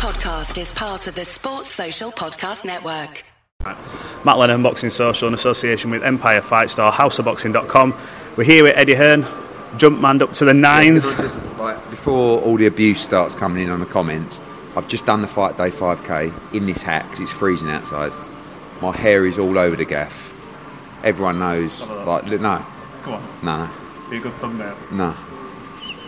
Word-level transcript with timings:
podcast 0.00 0.58
is 0.58 0.72
part 0.72 1.06
of 1.06 1.14
the 1.14 1.26
Sports 1.26 1.68
Social 1.68 2.10
Podcast 2.10 2.64
Network. 2.64 3.22
Matt 3.62 4.36
Lenihan, 4.38 4.62
Boxing 4.62 4.88
Social, 4.88 5.28
in 5.28 5.34
association 5.34 5.90
with 5.90 6.02
Empire 6.02 6.40
Fight 6.40 6.70
Store, 6.70 6.90
houseofboxing.com. 6.90 7.94
We're 8.34 8.44
here 8.44 8.62
with 8.62 8.78
Eddie 8.78 8.94
Hearn, 8.94 9.26
jump 9.76 10.00
man 10.00 10.22
up 10.22 10.32
to 10.34 10.46
the 10.46 10.54
nines. 10.54 11.14
Just, 11.14 11.44
like, 11.58 11.90
before 11.90 12.40
all 12.40 12.56
the 12.56 12.64
abuse 12.64 13.02
starts 13.02 13.34
coming 13.34 13.62
in 13.64 13.68
on 13.70 13.80
the 13.80 13.84
comments, 13.86 14.40
I've 14.74 14.88
just 14.88 15.04
done 15.04 15.20
the 15.20 15.28
Fight 15.28 15.58
Day 15.58 15.70
5k 15.70 16.54
in 16.54 16.64
this 16.64 16.80
hat 16.80 17.02
because 17.04 17.20
it's 17.20 17.32
freezing 17.32 17.68
outside. 17.68 18.12
My 18.80 18.96
hair 18.96 19.26
is 19.26 19.38
all 19.38 19.58
over 19.58 19.76
the 19.76 19.84
gaff. 19.84 20.34
Everyone 21.04 21.38
knows. 21.38 21.86
Like, 21.88 22.24
no, 22.24 22.64
Come 23.02 23.12
on, 23.14 23.22
no, 23.42 23.66
no, 23.66 23.70
be 24.08 24.16
a 24.16 24.20
good 24.20 24.32
thumbnail. 24.34 24.78
no. 24.92 25.14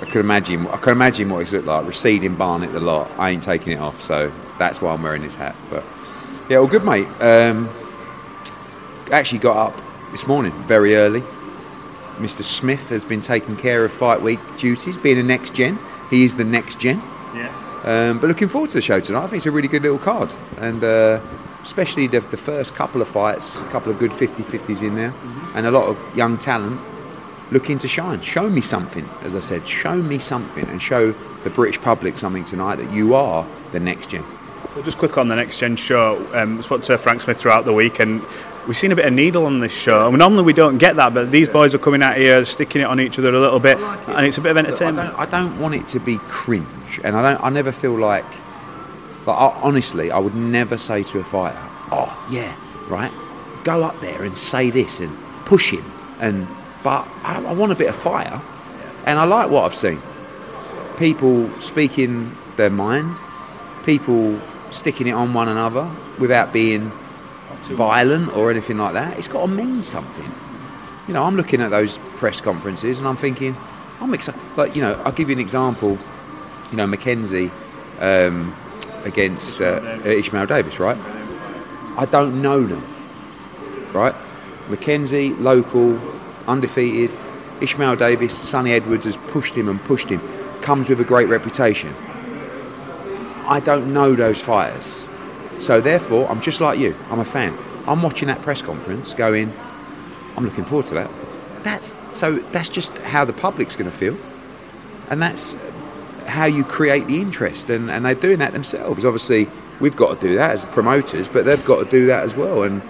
I 0.03 0.05
could 0.07 0.21
imagine. 0.21 0.67
I 0.67 0.77
could 0.79 0.91
imagine 0.91 1.31
what 1.31 1.39
he's 1.39 1.53
looked 1.53 1.67
like. 1.67 1.87
Receding 1.87 2.35
Barnet 2.35 2.73
the 2.73 2.81
lot. 2.81 3.09
I 3.19 3.31
ain't 3.31 3.45
taking 3.45 3.75
it 3.75 3.79
off, 3.79 4.03
so 4.03 4.33
that's 4.59 4.83
why 4.83 4.93
I'm 4.93 5.01
wearing 5.01 5.23
this 5.23 5.37
hat. 5.37 5.55
But 5.71 5.85
yeah, 6.51 6.57
all 6.57 6.67
good, 6.67 6.85
mate. 6.85 7.07
Um, 7.21 7.71
actually 9.13 9.39
got 9.39 9.57
up 9.57 9.81
this 10.11 10.27
morning 10.27 10.53
very 10.65 10.97
early. 10.97 11.23
Mr. 12.17 12.43
Smith 12.43 12.89
has 12.89 13.05
been 13.05 13.21
taking 13.21 13.57
care 13.57 13.85
of 13.85 13.93
fight 13.93 14.21
week 14.21 14.41
duties, 14.59 14.99
being 14.99 15.19
a 15.19 15.23
next 15.23 15.55
gen. 15.55 15.79
He 16.11 16.25
is 16.25 16.35
the 16.35 16.45
next 16.45 16.81
gen. 16.81 17.01
Yes. 17.33 17.55
Um, 17.85 18.19
but 18.19 18.27
looking 18.27 18.49
forward 18.49 18.71
to 18.71 18.79
the 18.79 18.83
show 18.83 18.99
tonight. 18.99 19.21
I 19.21 19.27
think 19.29 19.37
it's 19.39 19.47
a 19.47 19.53
really 19.53 19.69
good 19.69 19.83
little 19.83 19.99
card, 19.99 20.33
and 20.59 20.83
uh, 20.83 21.21
especially 21.63 22.09
the, 22.09 22.21
the 22.21 22.37
first 22.37 22.75
couple 22.75 23.01
of 23.01 23.07
fights, 23.07 23.61
a 23.61 23.65
couple 23.67 23.93
of 23.93 24.01
good 24.01 24.11
50-50s 24.11 24.83
in 24.83 24.97
there, 24.97 25.15
and 25.55 25.65
a 25.65 25.71
lot 25.71 25.85
of 25.89 25.97
young 26.17 26.39
talent 26.39 26.81
looking 27.53 27.79
to 27.81 27.89
shine. 27.89 28.21
Show 28.23 28.49
me 28.49 28.61
something, 28.61 29.09
as 29.23 29.35
I 29.35 29.41
said. 29.41 29.67
Show 29.69 29.97
me 29.97 30.19
something, 30.19 30.67
and 30.69 30.81
show 30.83 31.13
the 31.45 31.51
British 31.51 31.81
public 31.81 32.19
something 32.19 32.45
tonight 32.45 32.77
that 32.77 32.91
you 32.93 33.15
are 33.15 33.47
the 33.73 33.81
next 33.81 34.11
gen. 34.11 34.25
Well, 34.75 34.83
just 34.83 34.99
quick 34.99 35.19
on 35.19 35.29
the 35.29 35.37
next 35.37 35.59
gen 35.59 35.77
show. 35.77 36.27
Um, 36.35 36.59
I 36.59 36.61
spoke 36.63 36.83
to 36.85 36.97
Frank 36.99 37.21
Smith 37.21 37.39
throughout 37.39 37.65
the 37.67 37.73
week, 37.75 38.01
and 38.01 38.23
we've 38.67 38.77
seen 38.77 38.91
a 38.91 38.97
bit 38.97 39.05
of 39.05 39.13
needle 39.13 39.45
on 39.45 39.61
this 39.61 39.73
show. 39.79 40.07
I 40.07 40.09
mean, 40.09 40.19
normally 40.19 40.45
we 40.45 40.55
don't 40.55 40.79
get 40.79 40.97
that, 40.97 41.13
but 41.13 41.31
these 41.31 41.49
boys 41.49 41.75
are 41.75 41.79
coming 41.79 42.03
out 42.03 42.17
here, 42.17 42.45
sticking 42.47 42.81
it 42.81 42.85
on 42.85 42.99
each 43.01 43.19
other 43.19 43.29
a 43.35 43.41
little 43.41 43.61
bit, 43.61 43.79
and 43.79 44.25
it's 44.27 44.39
a 44.39 44.41
bit 44.41 44.51
of 44.51 44.57
Look, 44.57 44.65
I 44.65 44.69
entertainment. 44.69 45.11
don't, 45.11 45.21
I 45.21 45.27
don't 45.27 45.61
want 45.61 45.75
it 45.75 45.87
to 45.89 46.01
be 46.01 46.17
cringe, 46.19 47.01
and 47.05 47.15
I 47.17 47.33
don't. 47.35 47.45
I 47.45 47.51
never 47.51 47.71
feel 47.73 47.97
like. 47.99 48.25
But 49.27 49.35
I, 49.35 49.61
honestly, 49.63 50.11
I 50.11 50.19
would 50.19 50.35
never 50.35 50.79
say 50.79 51.03
to 51.03 51.19
a 51.21 51.25
fighter, 51.25 51.59
"Oh 51.93 52.27
yeah, 52.31 52.57
right, 52.89 53.13
go 53.65 53.85
up 53.85 54.01
there 54.01 54.23
and 54.25 54.37
say 54.39 54.71
this 54.71 55.01
and 55.01 55.17
push 55.45 55.71
him." 55.71 55.85
And 56.19 56.49
but 56.83 57.07
I, 57.23 57.43
I 57.45 57.53
want 57.53 57.73
a 57.73 57.75
bit 57.75 57.89
of 57.89 57.97
fire, 57.97 58.41
and 59.07 59.19
I 59.19 59.25
like 59.25 59.51
what 59.51 59.65
I've 59.65 59.75
seen. 59.75 60.01
People 60.97 61.49
speaking 61.61 62.37
their 62.57 62.71
mind, 62.71 63.17
people 63.85 64.41
sticking 64.71 65.07
it 65.07 65.13
on 65.13 65.35
one 65.35 65.49
another 65.49 65.91
without 66.19 66.53
being 66.53 66.91
violent 67.63 68.35
or 68.37 68.51
anything 68.51 68.79
like 68.79 68.95
that. 68.95 69.19
It's 69.19 69.29
got 69.29 69.43
to 69.43 69.49
mean 69.49 69.83
something. 69.83 70.33
You 71.09 71.15
know, 71.15 71.25
I'm 71.25 71.37
looking 71.37 71.61
at 71.61 71.71
those 71.71 71.99
press 72.17 72.41
conferences 72.41 72.99
and 72.99 73.09
I'm 73.09 73.17
thinking, 73.17 73.57
I'm 74.01 74.15
excited. 74.15 74.41
Like, 74.57 74.75
you 74.77 74.83
know, 74.83 75.01
I'll 75.05 75.13
give 75.13 75.29
you 75.29 75.35
an 75.35 75.41
example. 75.41 75.99
You 76.71 76.77
know, 76.77 76.87
Mackenzie 76.87 77.51
um, 78.01 78.55
against 79.05 79.61
uh, 79.61 80.01
Ishmael 80.05 80.47
Davis, 80.47 80.79
right? 80.79 80.97
I 81.97 82.07
don't 82.07 82.41
know 82.41 82.65
them, 82.65 82.85
right? 83.93 84.15
Mackenzie, 84.69 85.31
local, 85.35 86.01
undefeated. 86.47 87.11
Ishmael 87.61 87.97
Davis, 87.97 88.37
Sunny 88.37 88.73
Edwards 88.73 89.05
has 89.05 89.17
pushed 89.17 89.55
him 89.55 89.69
and 89.69 89.81
pushed 89.81 90.09
him. 90.09 90.21
Comes 90.61 90.89
with 90.89 91.01
a 91.01 91.05
great 91.05 91.29
reputation. 91.29 91.95
I 93.47 93.61
don't 93.61 93.93
know 93.93 94.15
those 94.15 94.41
fighters. 94.41 95.05
So 95.59 95.81
therefore, 95.81 96.29
I'm 96.29 96.41
just 96.41 96.61
like 96.61 96.79
you. 96.79 96.97
I'm 97.11 97.21
a 97.21 97.25
fan. 97.25 97.57
I'm 97.87 98.03
watching 98.03 98.29
that 98.29 98.43
press 98.43 98.63
conference 98.63 99.15
going, 99.15 99.53
I'm 100.37 100.45
looking 100.45 100.65
forward 100.65 100.87
to 100.87 100.95
that. 100.95 101.11
That's 101.63 101.97
so 102.11 102.37
that's 102.37 102.69
just 102.69 102.97
how 102.99 103.25
the 103.25 103.33
public's 103.33 103.77
going 103.77 103.91
to 103.91 103.97
feel. 103.97 104.17
And 105.11 105.21
that's 105.23 105.57
how 106.27 106.47
you 106.47 106.65
create 106.65 107.07
the 107.07 107.21
interest 107.21 107.69
and, 107.71 107.91
and 107.91 108.05
they're 108.05 108.15
doing 108.15 108.39
that 108.39 108.53
themselves. 108.53 109.05
Obviously, 109.05 109.49
we've 109.81 109.97
got 109.97 110.21
to 110.21 110.29
do 110.29 110.37
that 110.37 110.53
as 110.53 110.65
promoters, 110.65 111.29
but 111.29 111.45
they've 111.45 111.65
got 111.65 111.85
to 111.85 111.91
do 111.91 112.07
that 112.07 112.25
as 112.25 112.35
well. 112.35 112.63
And 112.63 112.83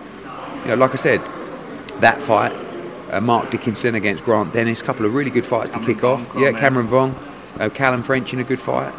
you 0.63 0.69
know, 0.69 0.75
like 0.77 0.93
I 0.93 0.97
said, 0.97 1.21
that 2.01 2.21
fight, 2.23 2.53
uh, 3.13 3.21
Mark 3.21 3.51
Dickinson 3.51 3.95
against 3.95 4.25
Grant 4.25 4.53
Dennis, 4.53 4.81
a 4.81 4.85
couple 4.85 5.07
of 5.07 5.15
really 5.15 5.31
good 5.31 5.45
fights 5.45 5.71
to 5.71 5.81
kick 5.81 6.03
off. 6.03 6.27
Yeah. 6.37 6.53
Cameron 6.53 6.89
Vuong, 6.89 7.15
uh, 7.61 7.69
Callum 7.69 8.03
French 8.03 8.33
in 8.33 8.41
a 8.41 8.45
good 8.45 8.61
fight. 8.61 8.93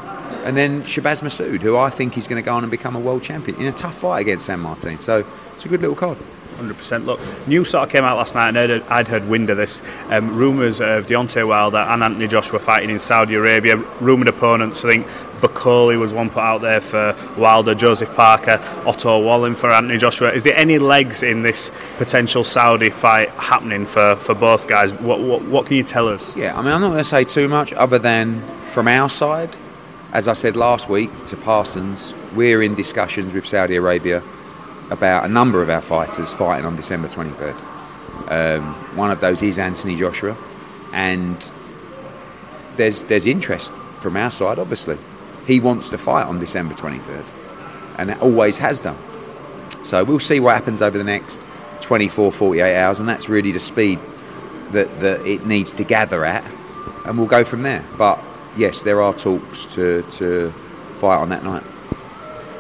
And 0.45 0.55
then 0.55 0.83
Shabaz 0.83 1.21
Masoud, 1.21 1.61
who 1.61 1.77
I 1.77 1.89
think 1.89 2.17
is 2.17 2.27
going 2.27 2.41
to 2.41 2.45
go 2.45 2.53
on 2.53 2.63
and 2.63 2.71
become 2.71 2.95
a 2.95 2.99
world 2.99 3.23
champion 3.23 3.59
in 3.59 3.65
a 3.67 3.71
tough 3.71 3.97
fight 3.97 4.21
against 4.21 4.45
San 4.45 4.59
Martin. 4.59 4.99
So 4.99 5.25
it's 5.55 5.65
a 5.65 5.69
good 5.69 5.81
little 5.81 5.95
card. 5.95 6.17
100%. 6.57 7.05
Look, 7.05 7.19
news 7.47 7.69
sort 7.69 7.83
of 7.83 7.89
came 7.89 8.03
out 8.03 8.17
last 8.17 8.35
night, 8.35 8.49
and 8.49 8.57
I'd 8.57 8.69
heard, 8.69 8.83
I'd 8.89 9.07
heard 9.07 9.27
wind 9.27 9.49
of 9.49 9.57
this. 9.57 9.81
Um, 10.09 10.35
rumours 10.35 10.81
of 10.81 11.07
Deontay 11.07 11.47
Wilder 11.47 11.77
and 11.77 12.03
Anthony 12.03 12.27
Joshua 12.27 12.59
fighting 12.59 12.89
in 12.89 12.99
Saudi 12.99 13.35
Arabia. 13.35 13.77
Rumoured 13.77 14.27
opponents, 14.27 14.85
I 14.85 14.93
think 14.93 15.07
Bakole 15.43 15.99
was 15.99 16.13
one 16.13 16.29
put 16.29 16.39
out 16.39 16.61
there 16.61 16.79
for 16.79 17.15
Wilder, 17.37 17.75
Joseph 17.75 18.15
Parker, 18.15 18.59
Otto 18.85 19.21
Wallin 19.21 19.55
for 19.55 19.69
Anthony 19.69 19.97
Joshua. 19.97 20.31
Is 20.31 20.45
there 20.45 20.55
any 20.55 20.79
legs 20.79 21.21
in 21.21 21.43
this 21.43 21.69
potential 21.97 22.45
Saudi 22.45 22.89
fight 22.89 23.29
happening 23.31 23.85
for, 23.85 24.15
for 24.15 24.33
both 24.33 24.69
guys? 24.69 24.93
What, 24.93 25.19
what, 25.19 25.41
what 25.43 25.65
can 25.65 25.75
you 25.75 25.83
tell 25.83 26.07
us? 26.07 26.35
Yeah, 26.37 26.57
I 26.57 26.61
mean, 26.61 26.71
I'm 26.71 26.79
not 26.79 26.89
going 26.89 26.99
to 26.99 27.03
say 27.03 27.25
too 27.25 27.49
much 27.49 27.73
other 27.73 27.99
than 27.99 28.41
from 28.69 28.87
our 28.87 29.09
side, 29.09 29.57
as 30.13 30.29
I 30.29 30.33
said 30.33 30.55
last 30.55 30.87
week 30.87 31.11
to 31.25 31.35
Parsons, 31.35 32.13
we're 32.33 32.61
in 32.63 32.73
discussions 32.73 33.33
with 33.33 33.45
Saudi 33.45 33.75
Arabia 33.75 34.23
about 34.89 35.25
a 35.25 35.27
number 35.27 35.61
of 35.61 35.69
our 35.69 35.81
fighters 35.81 36.33
fighting 36.33 36.65
on 36.65 36.77
December 36.77 37.09
23rd. 37.09 37.73
Um, 38.31 38.73
one 38.95 39.11
of 39.11 39.19
those 39.19 39.43
is 39.43 39.59
Anthony 39.59 39.97
Joshua, 39.97 40.37
and 40.93 41.51
there's 42.77 43.03
there's 43.03 43.25
interest 43.25 43.73
from 43.99 44.15
our 44.15 44.31
side. 44.31 44.59
Obviously, 44.59 44.97
he 45.45 45.59
wants 45.59 45.89
to 45.89 45.97
fight 45.97 46.25
on 46.25 46.39
December 46.39 46.73
23rd, 46.73 47.25
and 47.97 48.09
it 48.09 48.21
always 48.21 48.57
has 48.57 48.79
done. 48.79 48.97
So 49.83 50.03
we'll 50.03 50.19
see 50.19 50.39
what 50.39 50.55
happens 50.55 50.81
over 50.81 50.97
the 50.97 51.03
next 51.03 51.41
24, 51.81 52.31
48 52.31 52.75
hours, 52.77 52.99
and 52.99 53.09
that's 53.09 53.27
really 53.27 53.51
the 53.51 53.59
speed 53.59 53.99
that, 54.71 54.99
that 55.01 55.25
it 55.25 55.45
needs 55.45 55.73
to 55.73 55.83
gather 55.83 56.23
at, 56.23 56.43
and 57.05 57.17
we'll 57.17 57.27
go 57.27 57.43
from 57.43 57.63
there. 57.63 57.83
But 57.97 58.23
yes, 58.55 58.83
there 58.83 59.01
are 59.01 59.13
talks 59.13 59.65
to, 59.75 60.03
to 60.11 60.51
fight 60.99 61.17
on 61.17 61.29
that 61.29 61.43
night. 61.43 61.63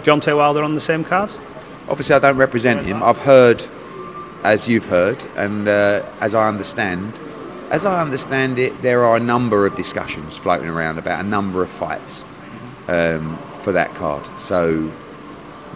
Deontay 0.03 0.35
Wilder 0.35 0.63
on 0.63 0.75
the 0.75 0.81
same 0.81 1.05
card? 1.05 1.29
Obviously, 1.87 2.15
I 2.15 2.19
don't 2.19 2.37
represent 2.37 2.85
him. 2.85 3.01
I've 3.01 3.19
heard, 3.19 3.65
as 4.43 4.67
you've 4.67 4.85
heard, 4.85 5.23
and 5.37 5.67
uh, 5.67 6.05
as 6.19 6.35
I 6.35 6.49
understand, 6.49 7.13
as 7.71 7.85
I 7.85 8.01
understand 8.01 8.59
it, 8.59 8.81
there 8.81 9.03
are 9.05 9.15
a 9.15 9.19
number 9.19 9.65
of 9.65 9.75
discussions 9.75 10.35
floating 10.35 10.69
around 10.69 10.97
about 10.97 11.23
a 11.23 11.27
number 11.27 11.63
of 11.63 11.69
fights 11.69 12.25
um, 12.87 13.37
for 13.63 13.71
that 13.71 13.93
card. 13.95 14.27
So 14.39 14.91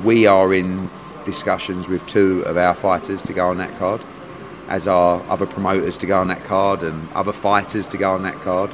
we 0.04 0.26
are 0.28 0.54
in 0.54 0.90
discussions 1.26 1.88
with 1.88 2.06
two 2.08 2.42
of 2.44 2.58
our 2.58 2.74
fighters 2.74 3.22
to 3.24 3.34
go 3.34 3.50
on 3.50 3.58
that 3.58 3.78
card, 3.78 4.02
as 4.68 4.88
are 4.88 5.22
other 5.30 5.46
promoters 5.46 5.98
to 5.98 6.06
go 6.06 6.20
on 6.20 6.28
that 6.30 6.44
card 6.44 6.84
and 6.84 7.12
other 7.14 7.34
fighters 7.34 7.88
to 7.90 7.98
go 7.98 8.12
on 8.14 8.24
that 8.24 8.36
card. 8.42 8.72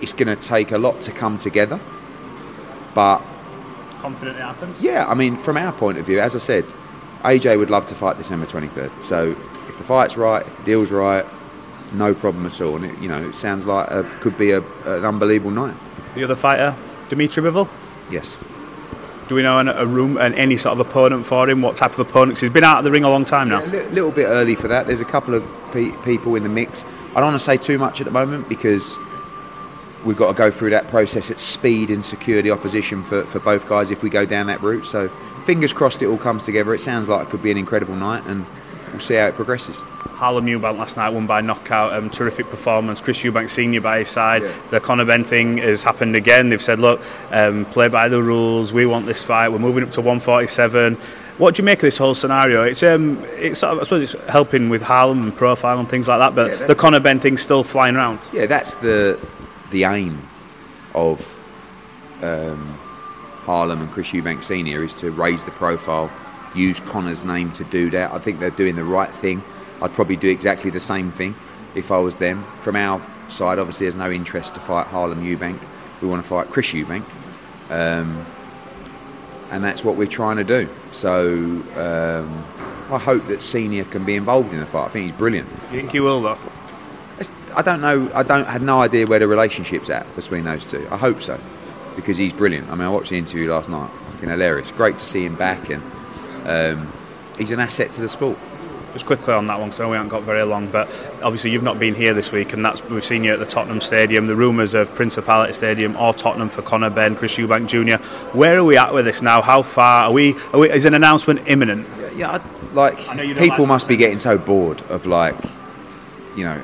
It's 0.00 0.12
going 0.12 0.34
to 0.34 0.40
take 0.40 0.72
a 0.72 0.78
lot 0.78 1.00
to 1.02 1.12
come 1.12 1.38
together, 1.38 1.80
but 2.94 3.22
Confident 4.00 4.36
it 4.36 4.42
happens? 4.42 4.80
yeah, 4.80 5.06
I 5.08 5.14
mean, 5.14 5.36
from 5.36 5.56
our 5.56 5.72
point 5.72 5.98
of 5.98 6.06
view, 6.06 6.20
as 6.20 6.34
I 6.34 6.38
said, 6.38 6.64
AJ 7.22 7.58
would 7.58 7.70
love 7.70 7.86
to 7.86 7.94
fight 7.94 8.18
December 8.18 8.46
23rd. 8.46 9.02
So 9.02 9.30
if 9.68 9.78
the 9.78 9.84
fight's 9.84 10.16
right, 10.16 10.46
if 10.46 10.56
the 10.58 10.62
deal's 10.64 10.90
right, 10.90 11.24
no 11.92 12.14
problem 12.14 12.46
at 12.46 12.60
all. 12.60 12.76
And 12.76 12.84
it, 12.84 12.98
you 13.00 13.08
know, 13.08 13.22
it 13.26 13.34
sounds 13.34 13.66
like 13.66 13.90
a, 13.90 14.04
could 14.20 14.36
be 14.38 14.50
a, 14.52 14.60
an 14.84 15.04
unbelievable 15.04 15.50
night. 15.50 15.74
The 16.14 16.24
other 16.24 16.36
fighter, 16.36 16.76
Dmitry 17.08 17.42
Bivol? 17.42 17.68
Yes. 18.10 18.36
Do 19.28 19.34
we 19.34 19.42
know 19.42 19.58
an, 19.58 19.68
a 19.68 19.84
room 19.84 20.16
and 20.18 20.34
any 20.36 20.56
sort 20.56 20.78
of 20.78 20.86
opponent 20.86 21.26
for 21.26 21.48
him? 21.48 21.60
What 21.60 21.76
type 21.76 21.92
of 21.92 22.00
opponents? 22.00 22.40
He's 22.40 22.50
been 22.50 22.62
out 22.64 22.78
of 22.78 22.84
the 22.84 22.90
ring 22.92 23.02
a 23.04 23.10
long 23.10 23.24
time 23.24 23.48
now. 23.48 23.64
A 23.64 23.66
li- 23.66 23.82
little 23.90 24.12
bit 24.12 24.26
early 24.26 24.54
for 24.54 24.68
that. 24.68 24.86
There's 24.86 25.00
a 25.00 25.04
couple 25.04 25.34
of 25.34 25.44
pe- 25.72 25.90
people 26.04 26.36
in 26.36 26.42
the 26.44 26.48
mix. 26.48 26.84
I 27.10 27.14
don't 27.20 27.30
want 27.30 27.34
to 27.40 27.44
say 27.44 27.56
too 27.56 27.78
much 27.78 28.00
at 28.00 28.04
the 28.04 28.12
moment 28.12 28.48
because 28.48 28.96
we've 30.04 30.16
got 30.16 30.28
to 30.28 30.38
go 30.38 30.50
through 30.52 30.70
that 30.70 30.86
process 30.88 31.30
at 31.30 31.40
speed 31.40 31.90
and 31.90 32.04
secure 32.04 32.40
the 32.40 32.52
opposition 32.52 33.02
for, 33.02 33.24
for 33.24 33.40
both 33.40 33.68
guys 33.68 33.90
if 33.90 34.02
we 34.04 34.10
go 34.10 34.24
down 34.26 34.46
that 34.46 34.62
route. 34.62 34.86
So 34.86 35.08
fingers 35.44 35.72
crossed 35.72 36.02
it 36.02 36.06
all 36.06 36.18
comes 36.18 36.44
together. 36.44 36.72
It 36.74 36.80
sounds 36.80 37.08
like 37.08 37.26
it 37.26 37.30
could 37.30 37.42
be 37.42 37.50
an 37.50 37.56
incredible 37.58 37.96
night 37.96 38.24
and 38.26 38.46
we'll 38.92 39.00
see 39.00 39.14
how 39.14 39.26
it 39.26 39.34
progresses. 39.34 39.82
Harlem 40.16 40.46
Eubank 40.46 40.78
last 40.78 40.96
night 40.96 41.10
won 41.10 41.26
by 41.26 41.42
knockout. 41.42 41.92
Um, 41.92 42.08
terrific 42.08 42.46
performance. 42.48 43.02
Chris 43.02 43.20
Eubank 43.22 43.50
Senior 43.50 43.82
by 43.82 43.98
his 43.98 44.08
side. 44.08 44.42
Yeah. 44.42 44.52
The 44.70 44.80
Conor 44.80 45.04
Benn 45.04 45.24
thing 45.24 45.58
has 45.58 45.82
happened 45.82 46.16
again. 46.16 46.48
They've 46.48 46.62
said, 46.62 46.80
look, 46.80 47.02
um, 47.30 47.66
play 47.66 47.88
by 47.88 48.08
the 48.08 48.22
rules. 48.22 48.72
We 48.72 48.86
want 48.86 49.04
this 49.04 49.22
fight. 49.22 49.50
We're 49.50 49.58
moving 49.58 49.84
up 49.84 49.90
to 49.90 50.00
147. 50.00 50.94
What 51.36 51.54
do 51.54 51.60
you 51.60 51.64
make 51.66 51.80
of 51.80 51.82
this 51.82 51.98
whole 51.98 52.14
scenario? 52.14 52.62
It's 52.62 52.82
um, 52.82 53.22
it's 53.34 53.60
sort 53.60 53.74
of, 53.74 53.80
I 53.80 53.82
suppose 53.82 54.14
it's 54.14 54.22
helping 54.30 54.70
with 54.70 54.80
Harlem 54.80 55.22
and 55.22 55.36
profile 55.36 55.78
and 55.78 55.86
things 55.86 56.08
like 56.08 56.18
that. 56.18 56.34
But 56.34 56.60
Yeah, 56.60 56.66
the 56.66 56.74
Conor 56.74 57.00
Benn 57.00 57.20
thing's 57.20 57.42
still 57.42 57.62
flying 57.62 57.94
around. 57.94 58.18
Yeah, 58.32 58.46
that's 58.46 58.74
the 58.76 59.20
the 59.70 59.84
aim 59.84 60.18
of 60.94 61.20
um, 62.22 62.78
Harlem 63.44 63.82
and 63.82 63.90
Chris 63.90 64.12
Eubank 64.12 64.42
Senior 64.42 64.82
is 64.82 64.94
to 64.94 65.10
raise 65.10 65.44
the 65.44 65.50
profile, 65.50 66.10
use 66.54 66.80
Conor's 66.80 67.22
name 67.22 67.52
to 67.52 67.64
do 67.64 67.90
that. 67.90 68.12
I 68.14 68.18
think 68.18 68.38
they're 68.40 68.48
doing 68.48 68.76
the 68.76 68.84
right 68.84 69.10
thing. 69.10 69.42
I'd 69.82 69.92
probably 69.92 70.16
do 70.16 70.28
exactly 70.28 70.70
the 70.70 70.80
same 70.80 71.10
thing 71.10 71.34
if 71.74 71.92
I 71.92 71.98
was 71.98 72.16
them. 72.16 72.42
From 72.62 72.76
our 72.76 73.00
side, 73.28 73.58
obviously, 73.58 73.86
there's 73.86 73.96
no 73.96 74.10
interest 74.10 74.54
to 74.54 74.60
fight 74.60 74.86
Harlem 74.86 75.22
Eubank. 75.22 75.60
We 76.00 76.08
want 76.08 76.22
to 76.22 76.28
fight 76.28 76.48
Chris 76.48 76.72
Eubank. 76.72 77.04
Um, 77.70 78.24
and 79.50 79.62
that's 79.62 79.84
what 79.84 79.96
we're 79.96 80.06
trying 80.06 80.36
to 80.36 80.44
do. 80.44 80.68
So 80.92 81.32
um, 81.76 82.44
I 82.90 82.98
hope 82.98 83.26
that 83.28 83.42
Senior 83.42 83.84
can 83.84 84.04
be 84.04 84.16
involved 84.16 84.52
in 84.52 84.60
the 84.60 84.66
fight. 84.66 84.86
I 84.86 84.88
think 84.88 85.10
he's 85.10 85.18
brilliant. 85.18 85.48
You 85.70 85.80
think 85.80 85.92
he 85.92 86.00
will, 86.00 86.22
though? 86.22 86.38
I 87.54 87.62
don't 87.62 87.80
know. 87.80 88.10
I 88.14 88.22
don't 88.22 88.46
have 88.46 88.60
no 88.60 88.82
idea 88.82 89.06
where 89.06 89.18
the 89.18 89.26
relationship's 89.26 89.88
at 89.88 90.14
between 90.14 90.44
those 90.44 90.70
two. 90.70 90.86
I 90.90 90.98
hope 90.98 91.22
so, 91.22 91.40
because 91.96 92.18
he's 92.18 92.34
brilliant. 92.34 92.68
I 92.68 92.72
mean, 92.72 92.82
I 92.82 92.90
watched 92.90 93.08
the 93.08 93.16
interview 93.16 93.50
last 93.50 93.70
night. 93.70 93.90
Fucking 94.12 94.28
hilarious. 94.28 94.70
Great 94.72 94.98
to 94.98 95.06
see 95.06 95.24
him 95.24 95.36
back, 95.36 95.70
and 95.70 95.82
um, 96.44 96.92
he's 97.38 97.52
an 97.52 97.60
asset 97.60 97.92
to 97.92 98.02
the 98.02 98.10
sport. 98.10 98.38
Just 98.96 99.04
quickly 99.04 99.34
on 99.34 99.46
that 99.48 99.60
one, 99.60 99.68
because 99.68 99.86
we 99.86 99.94
haven't 99.94 100.08
got 100.08 100.22
very 100.22 100.42
long, 100.42 100.68
but 100.70 100.88
obviously 101.22 101.50
you've 101.50 101.62
not 101.62 101.78
been 101.78 101.94
here 101.94 102.14
this 102.14 102.32
week, 102.32 102.54
and 102.54 102.64
that's 102.64 102.82
we've 102.84 103.04
seen 103.04 103.24
you 103.24 103.32
at 103.34 103.38
the 103.38 103.44
Tottenham 103.44 103.82
Stadium. 103.82 104.26
The 104.26 104.34
rumours 104.34 104.72
of 104.72 104.94
Principality 104.94 105.52
Stadium 105.52 105.94
or 105.96 106.14
Tottenham 106.14 106.48
for 106.48 106.62
Conor 106.62 106.88
Benn, 106.88 107.14
Chris 107.14 107.36
Eubank 107.36 107.68
Jr. 107.68 108.02
Where 108.34 108.56
are 108.56 108.64
we 108.64 108.78
at 108.78 108.94
with 108.94 109.04
this 109.04 109.20
now? 109.20 109.42
How 109.42 109.60
far 109.60 110.04
are 110.04 110.12
we? 110.12 110.34
Are 110.54 110.60
we 110.60 110.70
is 110.70 110.86
an 110.86 110.94
announcement 110.94 111.46
imminent? 111.46 111.86
Yeah, 112.16 112.40
I, 112.40 112.72
like 112.72 113.06
I 113.06 113.20
you 113.20 113.34
people 113.34 113.58
like- 113.58 113.68
must 113.68 113.86
be 113.86 113.98
getting 113.98 114.16
so 114.16 114.38
bored 114.38 114.80
of 114.84 115.04
like, 115.04 115.36
you 116.34 116.44
know. 116.44 116.62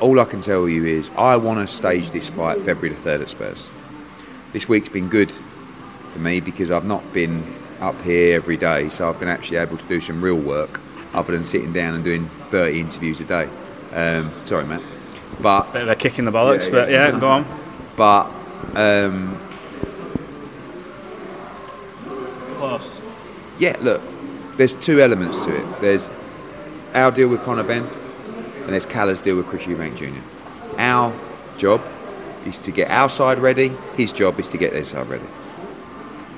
All 0.00 0.20
I 0.20 0.26
can 0.26 0.42
tell 0.42 0.68
you 0.68 0.84
is 0.84 1.10
I 1.16 1.36
want 1.38 1.66
to 1.66 1.74
stage 1.74 2.10
this 2.10 2.28
fight 2.28 2.58
February 2.58 2.90
the 2.90 3.00
third 3.00 3.22
at 3.22 3.30
Spurs. 3.30 3.70
This 4.52 4.68
week's 4.68 4.90
been 4.90 5.08
good 5.08 5.32
for 6.10 6.18
me 6.18 6.40
because 6.40 6.70
I've 6.70 6.84
not 6.84 7.14
been 7.14 7.50
up 7.80 7.98
here 8.02 8.36
every 8.36 8.58
day, 8.58 8.90
so 8.90 9.08
I've 9.08 9.18
been 9.18 9.28
actually 9.30 9.56
able 9.56 9.78
to 9.78 9.88
do 9.88 10.02
some 10.02 10.22
real 10.22 10.36
work 10.36 10.82
other 11.14 11.32
than 11.32 11.44
sitting 11.44 11.72
down 11.72 11.94
and 11.94 12.04
doing 12.04 12.26
30 12.50 12.80
interviews 12.80 13.20
a 13.20 13.24
day. 13.24 13.48
Um, 13.92 14.30
sorry, 14.44 14.64
Matt. 14.64 14.82
But 15.40 15.72
They're 15.72 15.94
kicking 15.94 16.24
the 16.24 16.30
bollocks, 16.32 16.66
Yeah, 16.66 16.70
but 16.72 16.90
yeah. 16.90 17.08
yeah, 17.12 17.18
go 17.20 17.28
on. 17.28 17.46
but 17.96 18.26
um, 18.76 19.38
Close. 22.56 22.96
yeah, 23.58 23.76
look, 23.80 24.02
there's 24.56 24.74
two 24.74 25.00
elements 25.00 25.44
to 25.44 25.56
it. 25.56 25.80
There's 25.80 26.10
our 26.94 27.10
deal 27.10 27.28
with 27.28 27.42
Conor 27.42 27.64
Benn, 27.64 27.84
and 28.62 28.68
there's 28.68 28.86
Kalle's 28.86 29.20
deal 29.20 29.36
with 29.36 29.46
Chris 29.46 29.62
Eubank 29.64 29.96
Jr. 29.96 30.20
Our 30.78 31.12
job 31.56 31.82
is 32.46 32.60
to 32.60 32.70
get 32.70 32.90
our 32.90 33.08
side 33.08 33.38
ready. 33.38 33.72
His 33.96 34.12
job 34.12 34.38
is 34.38 34.48
to 34.48 34.58
get 34.58 34.72
their 34.72 34.84
side 34.84 35.06
ready. 35.08 35.24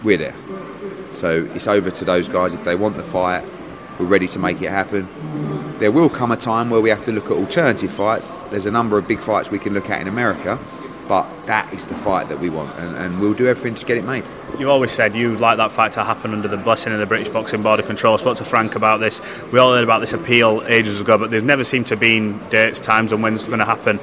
We're 0.03 0.19
there. 0.19 0.35
So 1.13 1.49
it's 1.55 1.67
over 1.67 1.91
to 1.91 2.05
those 2.05 2.29
guys. 2.29 2.55
If 2.55 2.65
they 2.65 2.75
want 2.77 2.97
the 2.97 3.03
fight, 3.03 3.45
we're 3.99 4.07
ready 4.07 4.29
to 4.29 4.39
make 4.39 4.61
it 4.63 4.71
happen. 4.71 5.09
There 5.79 5.93
will 5.93 6.09
come 6.09 6.33
a 6.33 6.37
time 6.37 6.71
where 6.71 6.81
we 6.81 6.91
have 6.91 7.05
to 7.05 7.13
look 7.13 7.27
at 7.27 7.33
alternative 7.33 7.91
fights. 7.91 8.39
There's 8.51 8.67
a 8.67 8.71
number 8.71 8.99
of 8.99 9.07
big 9.07 9.21
fights 9.21 9.51
we 9.51 9.59
can 9.59 9.75
look 9.75 9.91
at 9.91 10.01
in 10.01 10.09
America, 10.09 10.59
but 11.07 11.27
that 11.47 11.73
is 11.73 11.87
the 11.87 11.95
fight 11.95 12.29
that 12.29 12.41
we 12.41 12.51
want, 12.51 12.77
and, 12.79 12.97
and 12.97 13.21
we'll 13.21 13.35
do 13.35 13.47
everything 13.47 13.75
to 13.77 13.87
get 13.87 13.97
it 13.97 14.05
made. 14.05 14.25
You've 14.59 14.71
always 14.71 14.91
said 14.91 15.15
you'd 15.15 15.39
like 15.41 15.59
that 15.59 15.71
fight 15.71 15.93
to 15.93 16.05
happen 16.05 16.33
under 16.33 16.49
the 16.49 16.57
blessing 16.57 16.93
of 16.93 16.99
the 16.99 17.07
British 17.07 17.29
Boxing 17.29 17.63
Board 17.63 17.79
of 17.79 17.87
Control. 17.87 18.15
I 18.15 18.17
spoke 18.17 18.39
to 18.39 18.45
Frank 18.45 18.75
about 18.75 19.01
this. 19.01 19.21
We 19.53 19.59
all 19.59 19.73
heard 19.73 19.85
about 19.85 20.01
this 20.01 20.15
appeal 20.15 20.63
ages 20.67 21.01
ago, 21.01 21.19
but 21.19 21.31
there's 21.31 21.45
never 21.45 21.63
seemed 21.63 21.89
to 21.89 21.97
be 21.97 22.33
dates, 22.51 22.81
times, 22.81 23.13
and 23.13 23.23
when 23.23 23.35
it's 23.35 23.47
going 23.47 23.59
to 23.59 23.67
happen. 23.67 23.99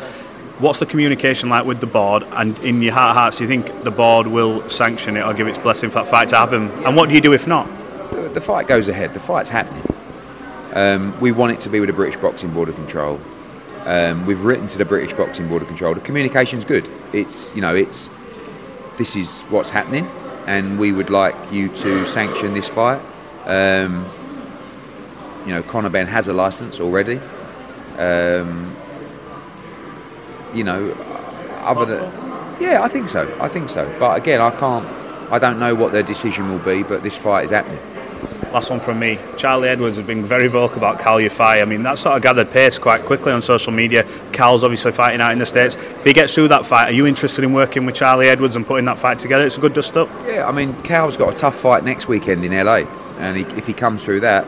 What's 0.60 0.78
the 0.78 0.86
communication 0.86 1.50
like 1.50 1.66
with 1.66 1.82
the 1.82 1.88
board? 1.88 2.24
And 2.32 2.58
in 2.60 2.82
your 2.82 2.94
heart 2.94 3.10
of 3.10 3.16
hearts, 3.16 3.38
do 3.40 3.44
you 3.44 3.48
think 3.48 3.84
the 3.84 3.92
board 3.92 4.28
will 4.28 4.70
sanction 4.70 5.18
it 5.18 5.26
or 5.26 5.34
give 5.34 5.48
its 5.48 5.58
blessing 5.58 5.90
for 5.90 5.96
that 5.96 6.08
fight 6.08 6.30
to 6.30 6.38
happen? 6.38 6.70
And 6.86 6.96
what 6.96 7.10
do 7.10 7.16
you 7.16 7.22
do 7.22 7.34
if 7.34 7.48
not? 7.48 7.68
The, 8.34 8.42
fight 8.42 8.68
goes 8.68 8.90
ahead. 8.90 9.14
The 9.14 9.20
fight's 9.20 9.50
happening. 9.50 9.84
Um, 10.74 11.20
we 11.20 11.32
want 11.32 11.54
it 11.54 11.60
to 11.62 11.70
be 11.70 11.80
with 11.80 11.88
the 11.88 11.94
British 11.94 12.20
Boxing 12.20 12.52
Board 12.52 12.70
of 12.70 12.76
Control. 12.76 13.20
Um, 13.86 14.26
we've 14.26 14.44
written 14.44 14.68
to 14.68 14.78
the 14.78 14.86
British 14.86 15.14
Boxing 15.14 15.48
Board 15.48 15.62
of 15.62 15.68
Control. 15.68 15.94
The 15.94 16.02
communication's 16.02 16.66
good. 16.66 16.90
It's 17.12 17.54
you 17.56 17.62
know 17.62 17.76
it's 17.76 18.10
this 18.98 19.16
is 19.16 19.44
what's 19.44 19.70
happening, 19.70 20.08
and 20.48 20.80
we 20.80 20.92
would 20.92 21.10
like 21.10 21.36
you 21.52 21.70
to 21.70 22.08
sanction 22.08 22.54
this 22.54 22.70
fight. 22.70 23.02
Um, 23.46 24.10
you 25.46 25.52
know, 25.52 25.62
Conor 25.64 25.90
Benn 25.90 26.08
has 26.08 26.28
a 26.28 26.34
license 26.34 26.80
already. 26.80 27.20
Um, 27.98 28.76
you 30.54 30.64
know, 30.64 30.92
other 31.62 31.86
than 31.86 32.60
yeah, 32.60 32.82
I 32.82 32.88
think 32.88 33.10
so. 33.10 33.36
I 33.42 33.48
think 33.48 33.70
so. 33.70 33.94
But 34.00 34.18
again, 34.18 34.40
I 34.40 34.52
can't. 34.52 34.88
I 35.32 35.40
don't 35.40 35.60
know 35.60 35.76
what 35.76 35.92
their 35.92 36.04
decision 36.04 36.50
will 36.50 36.60
be, 36.60 36.84
but 36.84 37.04
this 37.04 37.18
fight 37.18 37.46
is 37.46 37.52
happening. 37.52 37.80
Last 38.54 38.70
one 38.70 38.80
from 38.80 39.00
me. 39.00 39.18
Charlie 39.36 39.68
Edwards 39.68 39.98
has 39.98 40.06
been 40.06 40.24
very 40.24 40.48
vocal 40.48 40.78
about 40.78 41.00
Kal 41.00 41.18
Yafai. 41.18 41.64
I 41.64 41.66
mean, 41.66 41.82
that 41.84 41.98
sort 41.98 42.16
of 42.16 42.22
gathered 42.22 42.52
pace 42.52 42.78
quite 42.78 43.04
quickly 43.04 43.32
on 43.32 43.42
social 43.42 43.74
media. 43.74 44.06
Kal's 44.32 44.64
obviously 44.64 44.92
fighting 44.92 45.22
out 45.22 45.32
in 45.32 45.40
the 45.40 45.46
States. 45.48 45.74
If 45.74 46.04
he 46.04 46.14
gets 46.14 46.36
through 46.36 46.50
that 46.50 46.64
fight, 46.64 46.90
are 46.90 46.96
you 46.96 47.08
interested 47.08 47.44
in 47.44 47.52
working 47.52 47.84
with 47.88 47.96
Charlie 47.96 48.28
Edwards 48.28 48.56
and 48.56 48.64
putting 48.64 48.86
that 48.86 49.00
fight 49.00 49.18
together? 49.18 49.44
It's 49.44 49.58
a 49.58 49.60
good 49.60 49.74
dust 49.74 49.98
up. 49.98 50.08
Yeah, 50.28 50.48
I 50.48 50.52
mean, 50.52 50.80
Kal's 50.84 51.18
got 51.18 51.34
a 51.34 51.36
tough 51.36 51.56
fight 51.56 51.84
next 51.84 52.08
weekend 52.08 52.46
in 52.46 52.52
LA, 52.52 52.84
and 53.18 53.38
he, 53.38 53.44
if 53.58 53.66
he 53.66 53.74
comes 53.74 54.06
through 54.06 54.20
that, 54.20 54.48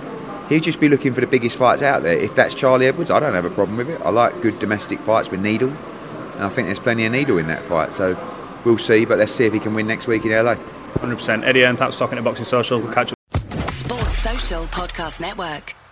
he'd 0.50 0.62
just 0.62 0.80
be 0.80 0.88
looking 0.88 1.12
for 1.12 1.22
the 1.22 1.28
biggest 1.28 1.58
fights 1.58 1.82
out 1.82 2.04
there. 2.04 2.16
If 2.16 2.36
that's 2.36 2.54
Charlie 2.54 2.86
Edwards, 2.86 3.10
I 3.10 3.20
don't 3.20 3.34
have 3.34 3.46
a 3.46 3.50
problem 3.50 3.76
with 3.78 3.90
it. 3.90 4.00
I 4.02 4.12
like 4.12 4.40
good 4.44 4.60
domestic 4.60 5.00
fights 5.00 5.32
with 5.32 5.40
Needle, 5.40 5.70
and 6.36 6.44
I 6.44 6.50
think 6.50 6.68
there's 6.68 6.78
plenty 6.78 7.08
of 7.08 7.12
Needle 7.12 7.40
in 7.40 7.48
that 7.48 7.64
fight. 7.64 7.96
So 7.96 8.16
we'll 8.66 8.78
see, 8.78 9.04
but 9.06 9.18
let's 9.18 9.34
see 9.34 9.46
if 9.46 9.54
he 9.54 9.60
can 9.60 9.74
win 9.74 9.88
next 9.88 10.06
week 10.06 10.26
in 10.26 10.32
LA. 10.32 10.58
100%. 11.00 11.44
Eddie 11.44 11.64
Hearn, 11.64 11.76
thanks 11.76 11.96
for 11.96 12.02
talking 12.02 12.18
to 12.18 12.22
Boxing 12.22 12.46
Social. 12.46 12.80
We'll 12.80 12.94
catch 12.94 13.12
up. 13.12 13.15
Podcast 14.68 15.20
Network. 15.20 15.85